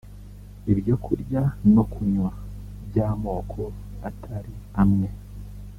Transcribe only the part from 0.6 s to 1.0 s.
ibyo